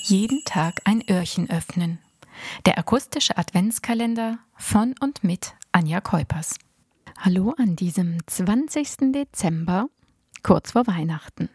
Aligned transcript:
Jeden 0.00 0.42
Tag 0.44 0.80
ein 0.84 1.04
Öhrchen 1.08 1.50
öffnen. 1.50 1.98
Der 2.64 2.78
akustische 2.78 3.36
Adventskalender 3.36 4.38
von 4.56 4.94
und 5.00 5.22
mit 5.22 5.52
Anja 5.70 6.00
Keupers. 6.00 6.56
Hallo 7.18 7.54
an 7.58 7.76
diesem 7.76 8.18
20. 8.26 9.12
Dezember, 9.12 9.88
kurz 10.42 10.72
vor 10.72 10.86
Weihnachten. 10.86 11.50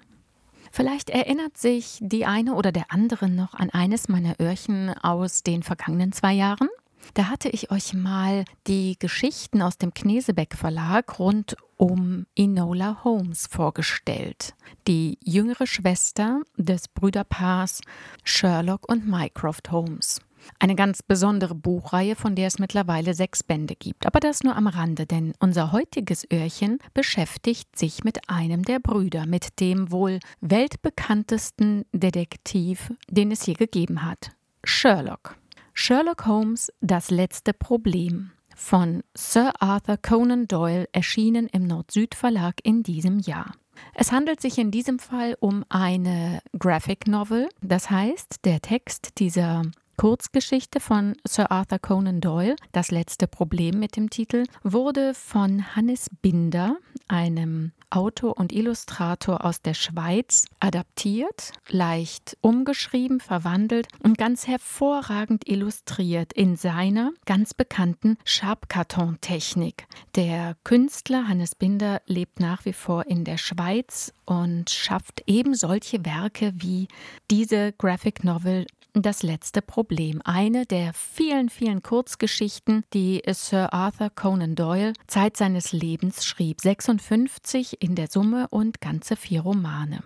Vielleicht 0.72 1.10
erinnert 1.10 1.58
sich 1.58 1.98
die 2.00 2.26
eine 2.26 2.54
oder 2.54 2.72
der 2.72 2.92
andere 2.92 3.28
noch 3.28 3.56
an 3.56 3.72
eines 3.72 4.08
meiner 4.08 4.40
Öhrchen 4.40 4.90
aus 4.90 5.42
den 5.42 5.64
vergangenen 5.64 6.12
zwei 6.12 6.34
Jahren. 6.34 6.70
Da 7.14 7.30
hatte 7.30 7.50
ich 7.50 7.72
euch 7.72 7.94
mal 7.94 8.46
die 8.68 8.96
Geschichten 9.00 9.62
aus 9.62 9.78
dem 9.78 9.94
Knesebeck 9.94 10.56
Verlag 10.56 11.20
rund 11.20 11.56
um 11.78 12.26
Enola 12.36 13.04
Holmes 13.04 13.48
vorgestellt, 13.48 14.54
die 14.88 15.18
jüngere 15.24 15.68
Schwester 15.68 16.42
des 16.58 16.88
Brüderpaars 16.88 17.82
Sherlock 18.24 18.90
und 18.90 19.08
Mycroft 19.08 19.72
Holmes. 19.72 20.20
Eine 20.60 20.76
ganz 20.76 21.04
besondere 21.04 21.56
Buchreihe, 21.56 22.16
von 22.16 22.36
der 22.36 22.48
es 22.48 22.60
mittlerweile 22.60 23.14
sechs 23.14 23.44
Bände 23.44 23.76
gibt. 23.76 24.06
Aber 24.06 24.20
das 24.20 24.44
nur 24.44 24.56
am 24.56 24.68
Rande, 24.68 25.06
denn 25.06 25.34
unser 25.40 25.72
heutiges 25.72 26.26
Öhrchen 26.32 26.80
beschäftigt 26.94 27.78
sich 27.78 28.04
mit 28.04 28.30
einem 28.30 28.64
der 28.64 28.80
Brüder, 28.80 29.26
mit 29.26 29.60
dem 29.60 29.92
wohl 29.92 30.20
weltbekanntesten 30.42 31.86
Detektiv, 31.92 32.94
den 33.10 33.32
es 33.32 33.46
je 33.46 33.54
gegeben 33.54 34.04
hat, 34.04 34.32
Sherlock. 34.64 35.36
Sherlock 35.80 36.26
Holmes 36.26 36.74
Das 36.82 37.12
letzte 37.12 37.54
Problem 37.54 38.32
von 38.56 39.04
Sir 39.16 39.54
Arthur 39.60 39.98
Conan 39.98 40.48
Doyle 40.48 40.90
erschienen 40.92 41.48
im 41.50 41.68
Nord-Süd 41.68 42.16
Verlag 42.16 42.56
in 42.64 42.82
diesem 42.82 43.20
Jahr. 43.20 43.54
Es 43.94 44.12
handelt 44.12 44.42
sich 44.42 44.58
in 44.58 44.72
diesem 44.72 44.98
Fall 44.98 45.38
um 45.40 45.64
eine 45.70 46.42
Graphic 46.58 47.06
Novel, 47.06 47.48
das 47.62 47.92
heißt, 47.92 48.44
der 48.44 48.60
Text 48.60 49.20
dieser 49.20 49.62
Kurzgeschichte 49.98 50.80
von 50.80 51.16
Sir 51.28 51.52
Arthur 51.52 51.80
Conan 51.80 52.22
Doyle, 52.22 52.56
Das 52.72 52.90
letzte 52.90 53.28
Problem 53.28 53.80
mit 53.80 53.96
dem 53.98 54.10
Titel, 54.10 54.46
wurde 54.64 55.14
von 55.14 55.76
Hannes 55.76 56.10
Binder, 56.24 56.78
einem 57.08 57.72
Autor 57.90 58.38
und 58.38 58.52
Illustrator 58.52 59.46
aus 59.46 59.62
der 59.62 59.74
Schweiz, 59.74 60.46
adaptiert, 60.60 61.54
leicht 61.70 62.38
umgeschrieben, 62.42 63.20
verwandelt 63.20 63.88
und 64.04 64.18
ganz 64.18 64.48
hervorragend 64.48 65.48
illustriert 65.48 66.34
in 66.34 66.56
seiner 66.56 67.12
ganz 67.26 67.54
bekannten 67.54 68.18
Schabkarton-Technik. 68.26 69.88
Der 70.16 70.56
Künstler 70.64 71.28
Hannes 71.28 71.56
Binder 71.56 72.02
lebt 72.06 72.40
nach 72.40 72.66
wie 72.66 72.74
vor 72.74 73.06
in 73.08 73.24
der 73.24 73.38
Schweiz 73.38 74.14
und 74.26 74.70
schafft 74.70 75.24
eben 75.28 75.56
solche 75.56 76.06
Werke 76.06 76.54
wie 76.56 76.88
diese 77.32 77.74
Graphic 77.74 78.24
Novel 78.24 78.66
das 78.94 79.24
letzte 79.24 79.62
Problem. 79.62 80.22
Eine 80.24 80.66
der 80.66 80.94
vielen, 80.94 81.50
vielen 81.50 81.84
Kurzgeschichten, 81.84 82.84
die 82.94 83.22
Sir 83.32 83.74
Arthur 83.74 84.10
Conan 84.10 84.56
Doyle 84.56 84.94
Zeit 85.08 85.38
seines 85.38 85.72
Lebens 85.72 86.26
schrieb. 86.26 86.62
56 86.62 87.82
in 87.82 87.96
der 87.96 88.08
Summe 88.08 88.48
und 88.50 88.82
ganze 88.82 89.16
vier 89.16 89.42
Romane. 89.42 90.04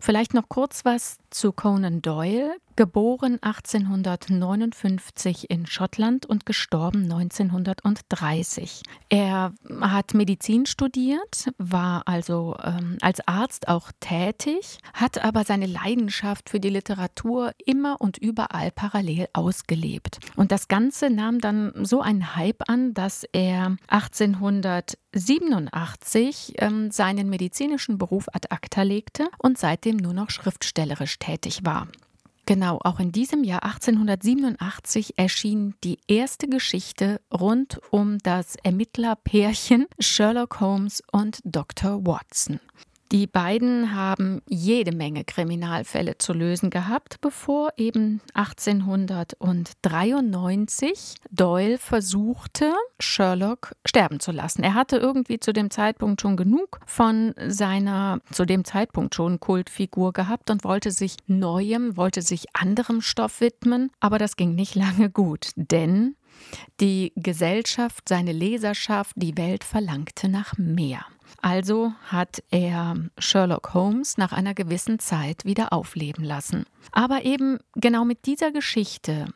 Vielleicht 0.00 0.34
noch 0.34 0.48
kurz 0.48 0.84
was 0.84 1.18
zu 1.30 1.52
Conan 1.52 2.02
Doyle, 2.02 2.56
geboren 2.76 3.38
1859 3.42 5.50
in 5.50 5.66
Schottland 5.66 6.26
und 6.26 6.46
gestorben 6.46 7.02
1930. 7.04 8.82
Er 9.08 9.52
hat 9.80 10.14
Medizin 10.14 10.66
studiert, 10.66 11.50
war 11.58 12.02
also 12.06 12.56
ähm, 12.62 12.98
als 13.00 13.26
Arzt 13.26 13.66
auch 13.68 13.90
tätig, 14.00 14.78
hat 14.94 15.24
aber 15.24 15.44
seine 15.44 15.66
Leidenschaft 15.66 16.50
für 16.50 16.60
die 16.60 16.70
Literatur 16.70 17.52
immer 17.64 18.00
und 18.00 18.18
überall 18.18 18.70
parallel 18.70 19.26
ausgelebt. 19.32 20.20
Und 20.36 20.52
das 20.52 20.68
Ganze 20.68 21.10
nahm 21.10 21.40
dann 21.40 21.72
so 21.84 22.00
einen 22.00 22.36
Hype 22.36 22.68
an, 22.68 22.94
dass 22.94 23.24
er 23.32 23.76
1887 23.88 26.54
ähm, 26.58 26.90
seinen 26.90 27.30
medizinischen 27.30 27.98
Beruf 27.98 28.26
ad 28.32 28.48
acta 28.50 28.82
legte 28.82 29.28
und 29.38 29.58
seitdem 29.58 29.96
nur 29.96 30.14
noch 30.14 30.30
schriftstellerisch 30.30 31.18
tätig 31.18 31.60
war. 31.64 31.88
Genau, 32.50 32.80
auch 32.82 32.98
in 32.98 33.12
diesem 33.12 33.44
Jahr 33.44 33.62
1887 33.62 35.16
erschien 35.16 35.76
die 35.84 36.00
erste 36.08 36.48
Geschichte 36.48 37.20
rund 37.32 37.80
um 37.92 38.18
das 38.18 38.56
Ermittlerpärchen 38.56 39.86
Sherlock 40.00 40.58
Holmes 40.58 41.00
und 41.12 41.38
Dr. 41.44 42.04
Watson. 42.04 42.58
Die 43.12 43.26
beiden 43.26 43.92
haben 43.92 44.40
jede 44.46 44.94
Menge 44.94 45.24
Kriminalfälle 45.24 46.18
zu 46.18 46.32
lösen 46.32 46.70
gehabt, 46.70 47.20
bevor 47.20 47.70
eben 47.76 48.20
1893 48.34 51.16
Doyle 51.28 51.78
versuchte, 51.78 52.72
Sherlock 53.00 53.74
sterben 53.84 54.20
zu 54.20 54.30
lassen. 54.30 54.62
Er 54.62 54.74
hatte 54.74 54.98
irgendwie 54.98 55.40
zu 55.40 55.52
dem 55.52 55.72
Zeitpunkt 55.72 56.20
schon 56.20 56.36
genug 56.36 56.78
von 56.86 57.34
seiner 57.48 58.20
zu 58.30 58.44
dem 58.44 58.64
Zeitpunkt 58.64 59.16
schon 59.16 59.40
Kultfigur 59.40 60.12
gehabt 60.12 60.48
und 60.48 60.62
wollte 60.62 60.92
sich 60.92 61.16
neuem, 61.26 61.96
wollte 61.96 62.22
sich 62.22 62.54
anderem 62.54 63.00
Stoff 63.00 63.40
widmen, 63.40 63.90
aber 63.98 64.18
das 64.18 64.36
ging 64.36 64.54
nicht 64.54 64.74
lange 64.76 65.10
gut, 65.10 65.50
denn 65.56 66.14
die 66.80 67.12
Gesellschaft, 67.16 68.08
seine 68.08 68.32
Leserschaft, 68.32 69.12
die 69.16 69.36
Welt 69.36 69.64
verlangte 69.64 70.28
nach 70.28 70.56
mehr. 70.58 71.04
Also 71.42 71.92
hat 72.04 72.42
er 72.50 72.96
Sherlock 73.18 73.74
Holmes 73.74 74.18
nach 74.18 74.32
einer 74.32 74.54
gewissen 74.54 74.98
Zeit 74.98 75.44
wieder 75.44 75.72
aufleben 75.72 76.24
lassen. 76.24 76.64
Aber 76.92 77.24
eben 77.24 77.58
genau 77.74 78.04
mit 78.04 78.26
dieser 78.26 78.52
Geschichte, 78.52 79.26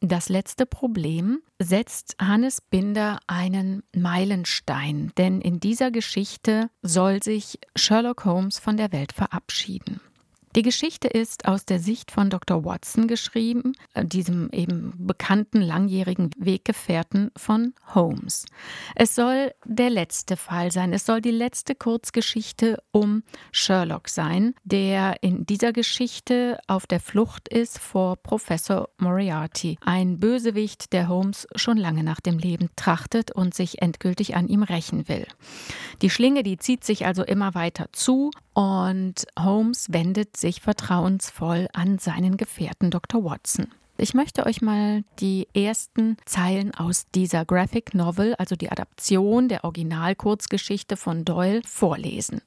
das 0.00 0.28
letzte 0.28 0.66
Problem, 0.66 1.40
setzt 1.58 2.16
Hannes 2.20 2.60
Binder 2.60 3.20
einen 3.26 3.82
Meilenstein, 3.96 5.12
denn 5.16 5.40
in 5.40 5.60
dieser 5.60 5.90
Geschichte 5.90 6.68
soll 6.82 7.22
sich 7.22 7.58
Sherlock 7.74 8.24
Holmes 8.24 8.58
von 8.58 8.76
der 8.76 8.92
Welt 8.92 9.12
verabschieden. 9.12 10.00
Die 10.56 10.62
Geschichte 10.62 11.08
ist 11.08 11.48
aus 11.48 11.64
der 11.64 11.80
Sicht 11.80 12.12
von 12.12 12.30
Dr. 12.30 12.64
Watson 12.64 13.08
geschrieben, 13.08 13.72
äh, 13.92 14.04
diesem 14.04 14.50
eben 14.52 14.92
bekannten 14.96 15.60
langjährigen 15.60 16.30
Weggefährten 16.38 17.32
von 17.36 17.74
Holmes. 17.92 18.46
Es 18.94 19.16
soll 19.16 19.52
der 19.64 19.90
letzte 19.90 20.36
Fall 20.36 20.70
sein. 20.70 20.92
Es 20.92 21.06
soll 21.06 21.20
die 21.20 21.32
letzte 21.32 21.74
Kurzgeschichte 21.74 22.80
um 22.92 23.24
Sherlock 23.50 24.08
sein, 24.08 24.54
der 24.62 25.24
in 25.24 25.44
dieser 25.44 25.72
Geschichte 25.72 26.60
auf 26.68 26.86
der 26.86 27.00
Flucht 27.00 27.48
ist 27.48 27.80
vor 27.80 28.14
Professor 28.14 28.90
Moriarty, 28.98 29.76
ein 29.80 30.20
Bösewicht, 30.20 30.92
der 30.92 31.08
Holmes 31.08 31.48
schon 31.56 31.78
lange 31.78 32.04
nach 32.04 32.20
dem 32.20 32.38
Leben 32.38 32.70
trachtet 32.76 33.32
und 33.32 33.54
sich 33.54 33.82
endgültig 33.82 34.36
an 34.36 34.46
ihm 34.46 34.62
rächen 34.62 35.08
will. 35.08 35.26
Die 36.00 36.10
Schlinge, 36.10 36.44
die 36.44 36.58
zieht 36.58 36.84
sich 36.84 37.06
also 37.06 37.24
immer 37.24 37.56
weiter 37.56 37.86
zu 37.90 38.30
und 38.54 39.26
Holmes 39.38 39.92
wendet 39.92 40.36
sich 40.36 40.60
vertrauensvoll 40.60 41.68
an 41.72 41.98
seinen 41.98 42.36
Gefährten 42.36 42.90
Dr. 42.90 43.24
Watson. 43.24 43.66
Ich 43.96 44.14
möchte 44.14 44.46
euch 44.46 44.60
mal 44.60 45.04
die 45.20 45.46
ersten 45.54 46.16
Zeilen 46.24 46.74
aus 46.74 47.06
dieser 47.14 47.44
Graphic 47.44 47.94
Novel, 47.94 48.34
also 48.36 48.56
die 48.56 48.70
Adaption 48.70 49.48
der 49.48 49.64
Originalkurzgeschichte 49.64 50.96
von 50.96 51.24
Doyle, 51.24 51.62
vorlesen. 51.64 52.40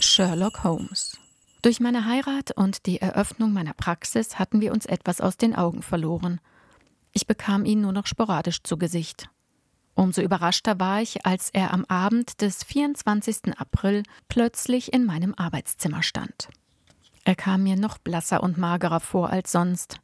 Sherlock 0.00 0.64
Holmes. 0.64 1.18
Durch 1.62 1.80
meine 1.80 2.06
Heirat 2.06 2.52
und 2.56 2.86
die 2.86 3.00
Eröffnung 3.00 3.52
meiner 3.52 3.74
Praxis 3.74 4.38
hatten 4.38 4.60
wir 4.60 4.72
uns 4.72 4.86
etwas 4.86 5.20
aus 5.20 5.36
den 5.36 5.54
Augen 5.54 5.82
verloren. 5.82 6.40
Ich 7.12 7.26
bekam 7.26 7.64
ihn 7.64 7.82
nur 7.82 7.92
noch 7.92 8.06
sporadisch 8.06 8.62
zu 8.62 8.78
Gesicht. 8.78 9.28
Umso 10.00 10.22
überraschter 10.22 10.80
war 10.80 11.02
ich, 11.02 11.26
als 11.26 11.50
er 11.50 11.74
am 11.74 11.84
Abend 11.84 12.40
des 12.40 12.64
24. 12.64 13.58
April 13.58 14.02
plötzlich 14.30 14.94
in 14.94 15.04
meinem 15.04 15.34
Arbeitszimmer 15.34 16.02
stand. 16.02 16.48
Er 17.24 17.34
kam 17.34 17.64
mir 17.64 17.76
noch 17.76 17.98
blasser 17.98 18.42
und 18.42 18.56
magerer 18.56 19.00
vor 19.00 19.28
als 19.28 19.52
sonst. 19.52 20.00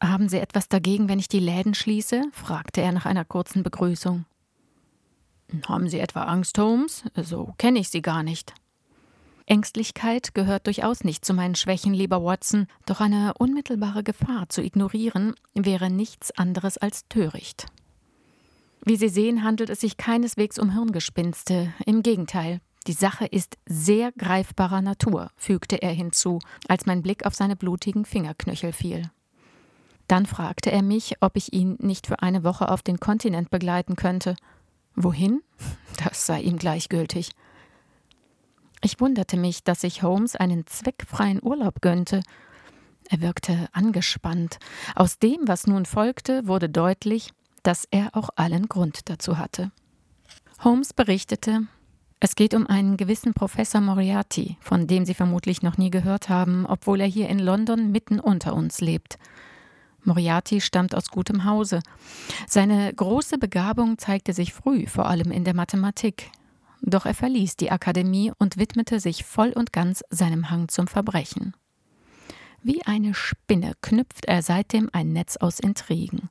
Haben 0.00 0.28
Sie 0.28 0.38
etwas 0.38 0.68
dagegen, 0.68 1.08
wenn 1.08 1.18
ich 1.18 1.26
die 1.26 1.40
Läden 1.40 1.74
schließe? 1.74 2.22
fragte 2.30 2.80
er 2.80 2.92
nach 2.92 3.06
einer 3.06 3.24
kurzen 3.24 3.64
Begrüßung. 3.64 4.24
Haben 5.66 5.88
Sie 5.88 5.98
etwa 5.98 6.22
Angst, 6.26 6.56
Holmes? 6.56 7.02
So 7.16 7.52
kenne 7.58 7.80
ich 7.80 7.88
Sie 7.88 8.02
gar 8.02 8.22
nicht. 8.22 8.54
Ängstlichkeit 9.46 10.32
gehört 10.32 10.68
durchaus 10.68 11.02
nicht 11.02 11.24
zu 11.24 11.34
meinen 11.34 11.56
Schwächen, 11.56 11.92
lieber 11.92 12.22
Watson, 12.22 12.68
doch 12.86 13.00
eine 13.00 13.34
unmittelbare 13.36 14.04
Gefahr 14.04 14.48
zu 14.48 14.62
ignorieren 14.62 15.34
wäre 15.54 15.90
nichts 15.90 16.30
anderes 16.30 16.78
als 16.78 17.08
töricht. 17.08 17.66
Wie 18.84 18.96
Sie 18.96 19.08
sehen, 19.08 19.44
handelt 19.44 19.70
es 19.70 19.80
sich 19.80 19.96
keineswegs 19.96 20.58
um 20.58 20.70
Hirngespinste. 20.70 21.72
Im 21.84 22.02
Gegenteil, 22.02 22.60
die 22.86 22.94
Sache 22.94 23.26
ist 23.26 23.58
sehr 23.66 24.10
greifbarer 24.12 24.80
Natur, 24.80 25.30
fügte 25.36 25.82
er 25.82 25.92
hinzu, 25.92 26.38
als 26.66 26.86
mein 26.86 27.02
Blick 27.02 27.26
auf 27.26 27.34
seine 27.34 27.56
blutigen 27.56 28.06
Fingerknöchel 28.06 28.72
fiel. 28.72 29.02
Dann 30.08 30.26
fragte 30.26 30.72
er 30.72 30.82
mich, 30.82 31.16
ob 31.20 31.36
ich 31.36 31.52
ihn 31.52 31.76
nicht 31.78 32.06
für 32.06 32.20
eine 32.22 32.42
Woche 32.42 32.70
auf 32.70 32.82
den 32.82 32.98
Kontinent 32.98 33.50
begleiten 33.50 33.96
könnte. 33.96 34.34
Wohin? 34.96 35.42
Das 36.02 36.26
sei 36.26 36.40
ihm 36.40 36.56
gleichgültig. 36.56 37.30
Ich 38.82 38.98
wunderte 38.98 39.36
mich, 39.36 39.62
dass 39.62 39.82
sich 39.82 40.02
Holmes 40.02 40.36
einen 40.36 40.66
zweckfreien 40.66 41.38
Urlaub 41.42 41.82
gönnte. 41.82 42.22
Er 43.10 43.20
wirkte 43.20 43.68
angespannt. 43.72 44.58
Aus 44.94 45.18
dem, 45.18 45.40
was 45.46 45.66
nun 45.66 45.84
folgte, 45.84 46.46
wurde 46.46 46.70
deutlich, 46.70 47.32
dass 47.62 47.86
er 47.90 48.10
auch 48.12 48.30
allen 48.36 48.68
Grund 48.68 49.08
dazu 49.08 49.38
hatte. 49.38 49.70
Holmes 50.62 50.92
berichtete, 50.92 51.66
es 52.22 52.34
geht 52.34 52.52
um 52.52 52.66
einen 52.66 52.98
gewissen 52.98 53.32
Professor 53.32 53.80
Moriarty, 53.80 54.58
von 54.60 54.86
dem 54.86 55.06
Sie 55.06 55.14
vermutlich 55.14 55.62
noch 55.62 55.78
nie 55.78 55.90
gehört 55.90 56.28
haben, 56.28 56.66
obwohl 56.66 57.00
er 57.00 57.06
hier 57.06 57.30
in 57.30 57.38
London 57.38 57.90
mitten 57.92 58.20
unter 58.20 58.54
uns 58.54 58.82
lebt. 58.82 59.18
Moriarty 60.04 60.60
stammt 60.60 60.94
aus 60.94 61.08
gutem 61.08 61.44
Hause. 61.44 61.80
Seine 62.46 62.92
große 62.92 63.38
Begabung 63.38 63.96
zeigte 63.96 64.34
sich 64.34 64.52
früh, 64.52 64.86
vor 64.86 65.06
allem 65.06 65.30
in 65.30 65.44
der 65.44 65.54
Mathematik. 65.54 66.30
Doch 66.82 67.06
er 67.06 67.14
verließ 67.14 67.56
die 67.56 67.70
Akademie 67.70 68.32
und 68.38 68.58
widmete 68.58 69.00
sich 69.00 69.24
voll 69.24 69.52
und 69.52 69.72
ganz 69.72 70.02
seinem 70.10 70.50
Hang 70.50 70.68
zum 70.68 70.88
Verbrechen. 70.88 71.54
Wie 72.62 72.84
eine 72.84 73.14
Spinne 73.14 73.72
knüpft 73.80 74.26
er 74.26 74.42
seitdem 74.42 74.90
ein 74.92 75.12
Netz 75.12 75.38
aus 75.38 75.58
Intrigen. 75.58 76.28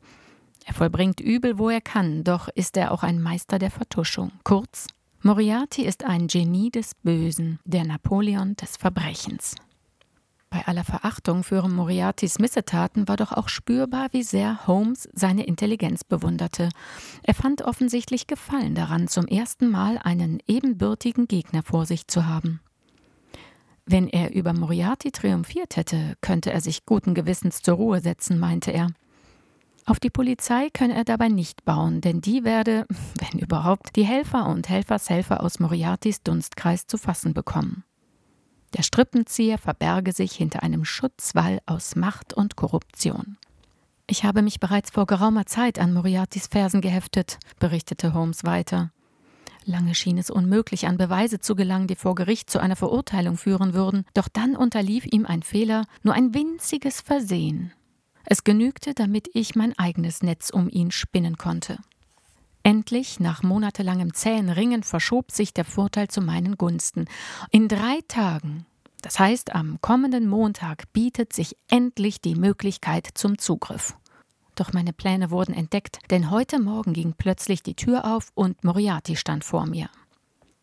Er 0.66 0.74
vollbringt 0.74 1.20
Übel, 1.20 1.58
wo 1.58 1.70
er 1.70 1.82
kann, 1.82 2.24
doch 2.24 2.48
ist 2.50 2.78
er 2.78 2.92
auch 2.92 3.04
ein 3.04 3.22
Meister 3.22 3.60
der 3.60 3.72
Vertuschung. 3.72 4.32
Kurz, 4.44 4.88
Moriarty 5.22 5.84
ist 5.84 6.04
ein 6.04 6.28
Genie 6.28 6.72
des 6.72 6.96
Bösen, 6.96 7.60
der 7.66 7.86
Napoleon 7.86 8.56
des 8.56 8.78
Verbrechens. 8.78 9.56
Bei 10.50 10.66
aller 10.66 10.84
Verachtung 10.84 11.44
für 11.44 11.68
Moriartys 11.68 12.40
Missetaten 12.40 13.08
war 13.08 13.18
doch 13.18 13.32
auch 13.32 13.50
spürbar, 13.50 14.08
wie 14.12 14.24
sehr 14.24 14.66
Holmes 14.66 15.08
seine 15.14 15.46
Intelligenz 15.46 16.04
bewunderte. 16.04 16.70
Er 17.22 17.36
fand 17.36 17.62
offensichtlich 17.62 18.26
Gefallen 18.26 18.74
daran, 18.74 19.08
zum 19.08 19.28
ersten 19.28 19.70
Mal 19.70 20.00
einen 20.00 20.40
ebenbürtigen 20.48 21.28
Gegner 21.28 21.62
vor 21.62 21.86
sich 21.86 22.08
zu 22.08 22.26
haben. 22.26 22.62
Wenn 23.86 24.08
er 24.08 24.34
über 24.34 24.54
Moriarty 24.54 25.12
triumphiert 25.12 25.76
hätte, 25.76 26.16
könnte 26.22 26.52
er 26.52 26.62
sich 26.62 26.86
guten 26.86 27.14
Gewissens 27.14 27.62
zur 27.62 27.76
Ruhe 27.76 28.02
setzen, 28.02 28.40
meinte 28.40 28.72
er. 28.72 28.88
Auf 29.90 30.00
die 30.00 30.12
Polizei 30.12 30.70
könne 30.72 30.94
er 30.94 31.04
dabei 31.04 31.30
nicht 31.30 31.66
bauen, 31.66 32.00
denn 32.00 32.22
die 32.22 32.44
werde, 32.44 32.86
wenn 33.20 33.40
überhaupt, 33.40 33.96
die 33.96 34.06
Helfer 34.06 34.46
und 34.46 34.70
Helfershelfer 34.70 35.42
aus 35.42 35.60
Moriartys 35.60 36.22
Dunstkreis 36.22 36.86
zu 36.86 37.00
fassen 37.00 37.34
bekommen. 37.34 37.84
Der 38.76 38.84
Strippenzieher 38.84 39.58
verberge 39.58 40.12
sich 40.12 40.34
hinter 40.34 40.62
einem 40.62 40.86
Schutzwall 40.86 41.60
aus 41.66 41.96
Macht 41.96 42.36
und 42.36 42.56
Korruption. 42.56 43.38
Ich 44.06 44.24
habe 44.24 44.44
mich 44.44 44.60
bereits 44.60 44.92
vor 44.92 45.08
geraumer 45.08 45.48
Zeit 45.48 45.80
an 45.80 45.92
Moriartys 45.92 46.46
Fersen 46.46 46.82
geheftet, 46.82 47.40
berichtete 47.60 48.14
Holmes 48.14 48.44
weiter. 48.44 48.92
Lange 49.66 49.96
schien 49.96 50.20
es 50.20 50.30
unmöglich, 50.30 50.86
an 50.86 50.98
Beweise 50.98 51.40
zu 51.40 51.56
gelangen, 51.56 51.88
die 51.88 51.96
vor 51.96 52.14
Gericht 52.14 52.52
zu 52.52 52.60
einer 52.60 52.76
Verurteilung 52.76 53.38
führen 53.38 53.74
würden, 53.74 54.06
doch 54.14 54.28
dann 54.28 54.56
unterlief 54.56 55.08
ihm 55.08 55.26
ein 55.26 55.42
Fehler, 55.42 55.86
nur 56.04 56.14
ein 56.14 56.36
winziges 56.36 57.02
Versehen. 57.02 57.74
Es 58.32 58.44
genügte, 58.44 58.94
damit 58.94 59.28
ich 59.34 59.56
mein 59.56 59.78
eigenes 59.80 60.22
Netz 60.22 60.52
um 60.52 60.70
ihn 60.70 60.92
spinnen 60.92 61.38
konnte. 61.38 61.80
Endlich, 62.62 63.20
nach 63.20 63.42
monatelangem 63.42 64.14
zähen 64.14 64.52
Ringen, 64.52 64.84
verschob 64.84 65.32
sich 65.32 65.52
der 65.52 65.66
Vorteil 65.66 66.10
zu 66.10 66.22
meinen 66.22 66.56
Gunsten. 66.56 67.06
In 67.50 67.68
drei 67.68 68.02
Tagen, 68.08 68.68
das 69.02 69.18
heißt 69.18 69.56
am 69.56 69.82
kommenden 69.82 70.28
Montag, 70.28 70.94
bietet 70.94 71.34
sich 71.34 71.56
endlich 71.72 72.22
die 72.22 72.36
Möglichkeit 72.36 73.10
zum 73.16 73.40
Zugriff. 73.40 73.96
Doch 74.54 74.74
meine 74.74 74.94
Pläne 74.94 75.32
wurden 75.32 75.56
entdeckt, 75.56 75.98
denn 76.12 76.30
heute 76.30 76.60
Morgen 76.60 76.94
ging 76.94 77.16
plötzlich 77.18 77.64
die 77.64 77.76
Tür 77.76 78.06
auf 78.06 78.30
und 78.36 78.64
Moriarty 78.64 79.16
stand 79.16 79.44
vor 79.44 79.66
mir. 79.66 79.90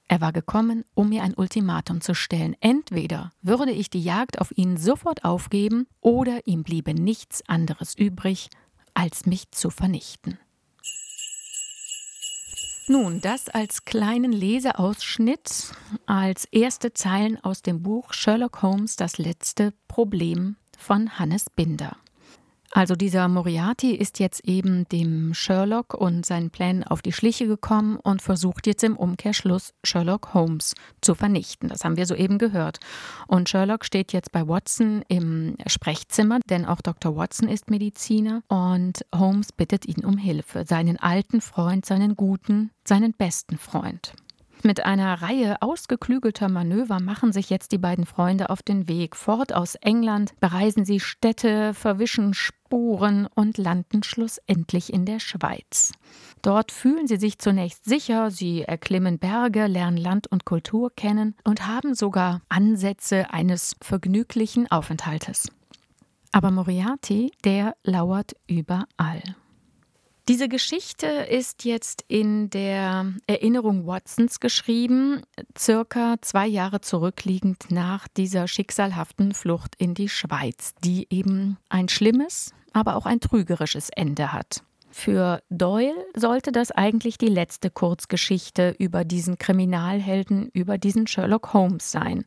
Er 0.08 0.20
war 0.20 0.32
gekommen, 0.32 0.84
um 0.94 1.08
mir 1.08 1.22
ein 1.22 1.34
Ultimatum 1.34 2.00
zu 2.00 2.14
stellen. 2.14 2.54
Entweder 2.60 3.32
würde 3.42 3.72
ich 3.72 3.90
die 3.90 4.02
Jagd 4.02 4.40
auf 4.40 4.56
ihn 4.56 4.76
sofort 4.76 5.24
aufgeben, 5.24 5.88
oder 6.00 6.46
ihm 6.46 6.62
bliebe 6.62 6.94
nichts 6.94 7.42
anderes 7.48 7.96
übrig, 7.96 8.48
als 8.94 9.26
mich 9.26 9.50
zu 9.50 9.70
vernichten. 9.70 10.38
Nun, 12.88 13.20
das 13.20 13.48
als 13.48 13.84
kleinen 13.84 14.30
Leseausschnitt, 14.30 15.72
als 16.06 16.44
erste 16.44 16.92
Zeilen 16.92 17.42
aus 17.42 17.62
dem 17.62 17.82
Buch 17.82 18.12
Sherlock 18.12 18.62
Holmes 18.62 18.94
Das 18.94 19.18
letzte 19.18 19.72
Problem 19.88 20.54
von 20.78 21.18
Hannes 21.18 21.46
Binder. 21.50 21.96
Also 22.76 22.94
dieser 22.94 23.26
Moriarty 23.28 23.94
ist 23.94 24.18
jetzt 24.18 24.44
eben 24.46 24.84
dem 24.90 25.32
Sherlock 25.32 25.94
und 25.94 26.26
seinen 26.26 26.50
Plänen 26.50 26.84
auf 26.84 27.00
die 27.00 27.14
Schliche 27.14 27.46
gekommen 27.46 27.96
und 27.96 28.20
versucht 28.20 28.66
jetzt 28.66 28.84
im 28.84 28.98
Umkehrschluss 28.98 29.72
Sherlock 29.82 30.34
Holmes 30.34 30.74
zu 31.00 31.14
vernichten. 31.14 31.70
Das 31.70 31.84
haben 31.84 31.96
wir 31.96 32.04
soeben 32.04 32.36
gehört. 32.36 32.78
Und 33.28 33.48
Sherlock 33.48 33.86
steht 33.86 34.12
jetzt 34.12 34.30
bei 34.30 34.46
Watson 34.46 35.02
im 35.08 35.56
Sprechzimmer, 35.66 36.40
denn 36.50 36.66
auch 36.66 36.82
Dr. 36.82 37.16
Watson 37.16 37.48
ist 37.48 37.70
Mediziner 37.70 38.42
und 38.48 39.06
Holmes 39.14 39.52
bittet 39.52 39.86
ihn 39.86 40.04
um 40.04 40.18
Hilfe, 40.18 40.66
seinen 40.68 40.98
alten 40.98 41.40
Freund, 41.40 41.86
seinen 41.86 42.14
guten, 42.14 42.72
seinen 42.84 43.14
besten 43.14 43.56
Freund. 43.56 44.12
Mit 44.66 44.84
einer 44.84 45.22
Reihe 45.22 45.62
ausgeklügelter 45.62 46.48
Manöver 46.48 46.98
machen 46.98 47.30
sich 47.30 47.50
jetzt 47.50 47.70
die 47.70 47.78
beiden 47.78 48.04
Freunde 48.04 48.50
auf 48.50 48.64
den 48.64 48.88
Weg. 48.88 49.14
Fort 49.14 49.54
aus 49.54 49.76
England 49.76 50.32
bereisen 50.40 50.84
sie 50.84 50.98
Städte, 50.98 51.72
verwischen 51.72 52.34
Spuren 52.34 53.28
und 53.32 53.58
landen 53.58 54.02
schlussendlich 54.02 54.92
in 54.92 55.04
der 55.04 55.20
Schweiz. 55.20 55.92
Dort 56.42 56.72
fühlen 56.72 57.06
sie 57.06 57.16
sich 57.16 57.38
zunächst 57.38 57.84
sicher, 57.84 58.32
sie 58.32 58.62
erklimmen 58.62 59.20
Berge, 59.20 59.68
lernen 59.68 59.98
Land 59.98 60.26
und 60.26 60.44
Kultur 60.44 60.90
kennen 60.96 61.36
und 61.44 61.68
haben 61.68 61.94
sogar 61.94 62.42
Ansätze 62.48 63.30
eines 63.30 63.76
vergnüglichen 63.80 64.68
Aufenthaltes. 64.68 65.48
Aber 66.32 66.50
Moriarty, 66.50 67.30
der 67.44 67.76
lauert 67.84 68.34
überall. 68.48 69.22
Diese 70.28 70.48
Geschichte 70.48 71.06
ist 71.06 71.64
jetzt 71.64 72.04
in 72.08 72.50
der 72.50 73.12
Erinnerung 73.28 73.86
Watsons 73.86 74.40
geschrieben, 74.40 75.22
circa 75.56 76.16
zwei 76.20 76.48
Jahre 76.48 76.80
zurückliegend 76.80 77.70
nach 77.70 78.08
dieser 78.08 78.48
schicksalhaften 78.48 79.34
Flucht 79.34 79.76
in 79.78 79.94
die 79.94 80.08
Schweiz, 80.08 80.74
die 80.82 81.06
eben 81.10 81.58
ein 81.68 81.88
schlimmes, 81.88 82.52
aber 82.72 82.96
auch 82.96 83.06
ein 83.06 83.20
trügerisches 83.20 83.88
Ende 83.90 84.32
hat. 84.32 84.64
Für 84.98 85.42
Doyle 85.50 86.06
sollte 86.16 86.52
das 86.52 86.70
eigentlich 86.70 87.18
die 87.18 87.28
letzte 87.28 87.70
Kurzgeschichte 87.70 88.74
über 88.78 89.04
diesen 89.04 89.36
Kriminalhelden, 89.36 90.48
über 90.54 90.78
diesen 90.78 91.06
Sherlock 91.06 91.52
Holmes 91.52 91.92
sein. 91.92 92.24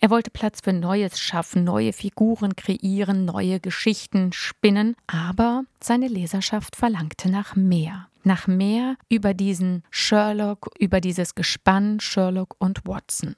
Er 0.00 0.08
wollte 0.10 0.30
Platz 0.30 0.60
für 0.62 0.72
Neues 0.72 1.18
schaffen, 1.18 1.64
neue 1.64 1.92
Figuren 1.92 2.54
kreieren, 2.54 3.24
neue 3.24 3.58
Geschichten 3.58 4.32
spinnen, 4.32 4.94
aber 5.08 5.64
seine 5.82 6.06
Leserschaft 6.06 6.76
verlangte 6.76 7.28
nach 7.28 7.56
mehr. 7.56 8.06
Nach 8.22 8.46
mehr 8.46 8.94
über 9.08 9.34
diesen 9.34 9.82
Sherlock, 9.90 10.70
über 10.78 11.00
dieses 11.00 11.34
Gespann 11.34 11.98
Sherlock 11.98 12.54
und 12.60 12.86
Watson. 12.86 13.34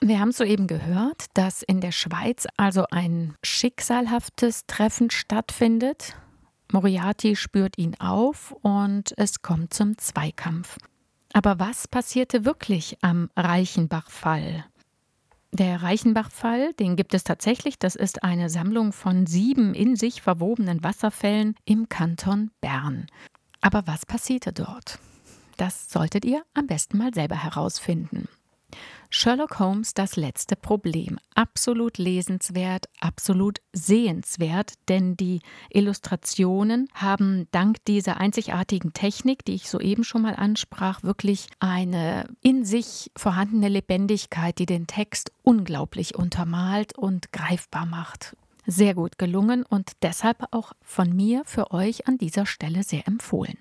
Wir 0.00 0.20
haben 0.20 0.32
soeben 0.32 0.68
gehört, 0.68 1.24
dass 1.34 1.62
in 1.64 1.80
der 1.80 1.92
Schweiz 1.92 2.46
also 2.56 2.84
ein 2.92 3.34
schicksalhaftes 3.42 4.66
Treffen 4.66 5.10
stattfindet 5.10 6.14
Moriarty 6.72 7.36
spürt 7.36 7.78
ihn 7.78 7.94
auf 8.00 8.52
und 8.62 9.14
es 9.16 9.42
kommt 9.42 9.72
zum 9.72 9.98
Zweikampf. 9.98 10.78
Aber 11.32 11.58
was 11.58 11.86
passierte 11.88 12.44
wirklich 12.44 12.98
am 13.02 13.30
Reichenbach-Fall? 13.36 14.64
Der 15.52 15.82
Reichenbach-Fall, 15.82 16.72
den 16.74 16.96
gibt 16.96 17.14
es 17.14 17.24
tatsächlich. 17.24 17.78
Das 17.78 17.94
ist 17.94 18.22
eine 18.22 18.50
Sammlung 18.50 18.92
von 18.92 19.26
sieben 19.26 19.74
in 19.74 19.96
sich 19.96 20.20
verwobenen 20.20 20.82
Wasserfällen 20.82 21.54
im 21.64 21.88
Kanton 21.88 22.50
Bern. 22.60 23.06
Aber 23.60 23.86
was 23.86 24.04
passierte 24.04 24.52
dort? 24.52 24.98
Das 25.56 25.88
solltet 25.90 26.24
ihr 26.24 26.42
am 26.52 26.66
besten 26.66 26.98
mal 26.98 27.14
selber 27.14 27.42
herausfinden. 27.42 28.28
Sherlock 29.10 29.58
Holmes 29.60 29.94
das 29.94 30.16
letzte 30.16 30.56
Problem. 30.56 31.18
Absolut 31.34 31.96
lesenswert, 31.96 32.86
absolut 33.00 33.60
sehenswert, 33.72 34.74
denn 34.88 35.16
die 35.16 35.40
Illustrationen 35.70 36.88
haben 36.92 37.48
dank 37.50 37.84
dieser 37.86 38.18
einzigartigen 38.18 38.92
Technik, 38.92 39.44
die 39.44 39.54
ich 39.54 39.70
soeben 39.70 40.04
schon 40.04 40.22
mal 40.22 40.34
ansprach, 40.34 41.02
wirklich 41.02 41.46
eine 41.60 42.28
in 42.42 42.64
sich 42.64 43.10
vorhandene 43.16 43.68
Lebendigkeit, 43.68 44.58
die 44.58 44.66
den 44.66 44.86
Text 44.86 45.32
unglaublich 45.42 46.14
untermalt 46.16 46.98
und 46.98 47.32
greifbar 47.32 47.86
macht. 47.86 48.36
Sehr 48.66 48.94
gut 48.94 49.16
gelungen 49.16 49.62
und 49.62 49.92
deshalb 50.02 50.48
auch 50.50 50.72
von 50.82 51.14
mir 51.14 51.42
für 51.46 51.70
euch 51.70 52.08
an 52.08 52.18
dieser 52.18 52.46
Stelle 52.46 52.82
sehr 52.82 53.06
empfohlen. 53.06 53.56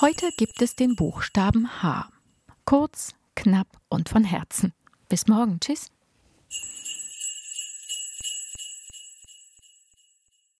Heute 0.00 0.30
gibt 0.36 0.60
es 0.60 0.74
den 0.74 0.96
Buchstaben 0.96 1.82
H. 1.82 2.08
Kurz, 2.64 3.14
knapp 3.34 3.66
und 3.88 4.08
von 4.08 4.24
Herzen. 4.24 4.72
Bis 5.08 5.26
morgen. 5.26 5.58
Tschüss. 5.60 5.90